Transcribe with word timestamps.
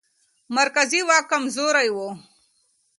مرکزي 0.55 1.01
واک 1.09 1.25
کمزوری 1.31 1.89
و. 1.95 1.97